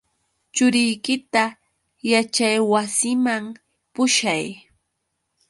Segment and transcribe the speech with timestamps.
[0.55, 1.43] Churiykita
[2.11, 3.43] yaćhaywasiman
[3.93, 4.43] pushay.